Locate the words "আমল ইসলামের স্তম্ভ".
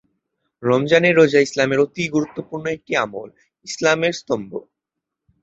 2.97-4.51